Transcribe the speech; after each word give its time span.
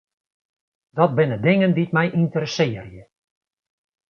Dat 0.97 1.15
binne 1.17 1.37
dingen 1.45 1.75
dy't 1.75 1.95
my 1.95 2.05
ynteressearje. 2.19 3.03